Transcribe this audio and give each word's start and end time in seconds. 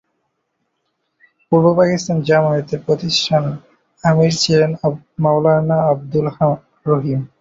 পূর্ব 1.47 1.65
পাকিস্তান 1.79 2.17
জামায়াতের 2.27 2.79
প্রতিষ্ঠাতা 2.85 3.51
আমির 4.03 4.33
ছিলেন 4.41 4.71
মাওলানা 5.23 5.77
আব্দুর 5.91 6.25
রহিম। 6.87 7.19